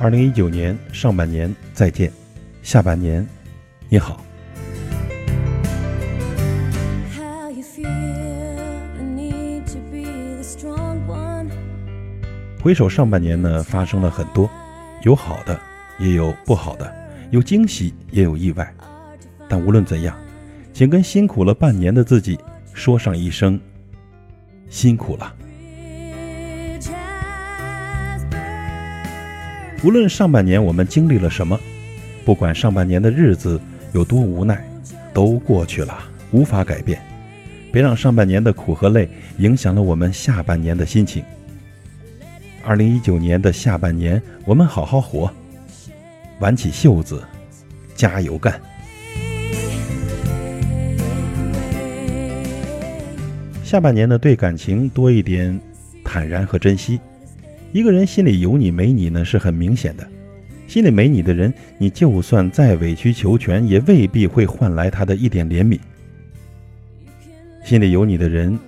[0.00, 2.12] 二零一九年上半年再见，
[2.62, 3.26] 下半年
[3.88, 4.22] 你好。
[7.16, 7.84] How you feel
[8.94, 10.04] the need to be
[10.36, 11.50] the strong one.
[12.62, 14.48] 回首上半年呢，发生了很多，
[15.02, 15.58] 有好的，
[15.98, 16.94] 也有不好的，
[17.32, 18.72] 有惊喜，也有意外。
[19.48, 20.16] 但无论怎样，
[20.72, 22.38] 请跟辛苦了半年的自己
[22.72, 23.60] 说上一声
[24.68, 25.34] 辛苦了。
[29.84, 31.58] 无论上半年我们经历了什么，
[32.24, 33.60] 不管上半年的日子
[33.92, 34.60] 有多无奈，
[35.14, 35.96] 都过去了，
[36.32, 37.00] 无法改变。
[37.70, 41.22] 别让上半年的苦和累影响了我们下半年的心情。
[42.64, 45.32] 二零一九年的下半年，我们好好活，
[46.40, 47.22] 挽起袖子，
[47.94, 48.60] 加油干。
[53.62, 55.58] 下半年呢，对感情多一点
[56.02, 56.98] 坦然和珍惜。
[57.72, 60.08] 一个人心里有你没你呢，是很明显的。
[60.66, 65.78] 心里没你的人，你就算再委曲求全，也未必会换来他的一点怜悯。
[67.64, 68.58] 心里有你的人，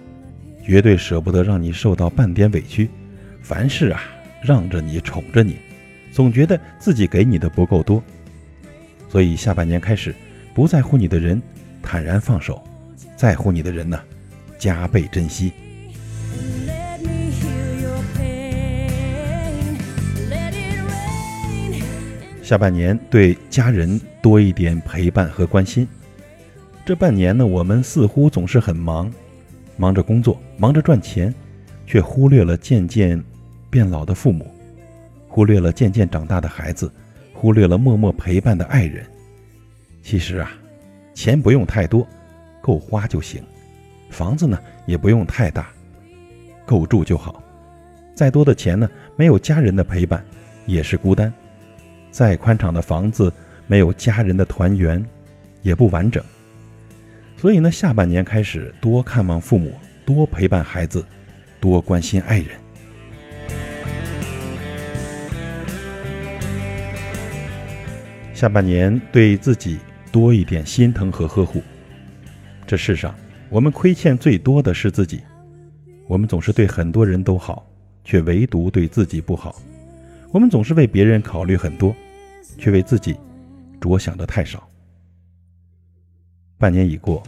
[0.62, 2.88] 绝对舍不得让你受到半点委屈，
[3.42, 4.02] 凡事啊
[4.42, 5.56] 让着你，宠着你，
[6.12, 8.02] 总觉得自己给你的不够多。
[9.08, 10.14] 所以下半年开始，
[10.54, 11.40] 不在乎你的人，
[11.82, 12.62] 坦然放手；
[13.16, 13.98] 在乎你的人呢，
[14.58, 15.52] 加倍珍惜。
[22.50, 25.86] 下半年对家人多一点陪伴和关心。
[26.84, 29.08] 这半年呢，我们似乎总是很忙，
[29.76, 31.32] 忙着工作，忙着赚钱，
[31.86, 33.22] 却忽略了渐渐
[33.70, 34.52] 变老的父母，
[35.28, 36.92] 忽略了渐渐长大的孩子，
[37.32, 39.06] 忽略了默默陪伴的爱人。
[40.02, 40.50] 其实啊，
[41.14, 42.04] 钱不用太多，
[42.60, 43.40] 够花就行；
[44.10, 45.68] 房子呢，也不用太大，
[46.66, 47.40] 够住就好。
[48.12, 50.20] 再多的钱呢，没有家人的陪伴，
[50.66, 51.32] 也是孤单。
[52.10, 53.32] 再宽敞的房子，
[53.66, 55.04] 没有家人的团圆，
[55.62, 56.22] 也不完整。
[57.36, 59.72] 所以呢，下半年开始多看望父母，
[60.04, 61.04] 多陪伴孩子，
[61.60, 62.48] 多关心爱人。
[68.34, 69.78] 下半年对自己
[70.10, 71.62] 多一点心疼和呵护。
[72.66, 73.14] 这世上，
[73.50, 75.20] 我们亏欠最多的是自己。
[76.06, 77.66] 我们总是对很多人都好，
[78.04, 79.60] 却唯独对自己不好。
[80.32, 81.94] 我们总是为别人考虑很多，
[82.56, 83.16] 却为自己
[83.80, 84.68] 着想的太少。
[86.56, 87.20] 半年已过，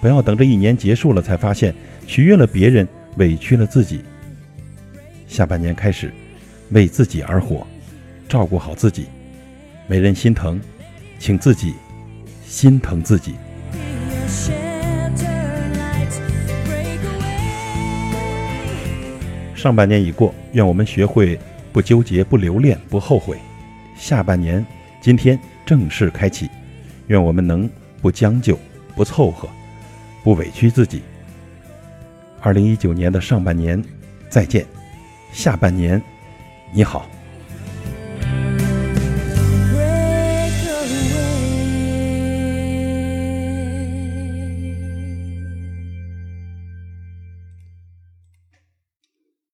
[0.00, 1.72] 不要等着一年结束了才发现
[2.04, 4.02] 取悦了别人，委屈了自己。
[5.28, 6.12] 下半年开始，
[6.70, 7.64] 为自己而活，
[8.28, 9.06] 照顾好自己。
[9.86, 10.60] 没人心疼，
[11.20, 11.74] 请自己
[12.44, 13.36] 心疼自己。
[19.54, 21.38] 上半年已过，愿我们学会
[21.72, 23.38] 不纠结、不留恋、不后悔。
[23.96, 24.64] 下半年，
[25.00, 26.48] 今天正式开启，
[27.08, 27.68] 愿我们能
[28.00, 28.58] 不将就、
[28.94, 29.48] 不凑合、
[30.22, 31.02] 不委屈自己。
[32.40, 33.82] 二零一九年的上半年，
[34.28, 34.62] 再见；
[35.32, 36.00] 下半年，
[36.72, 37.08] 你好。